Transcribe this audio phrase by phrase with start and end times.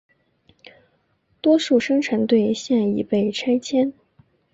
[1.41, 3.93] 多数生产队现已被拆迁。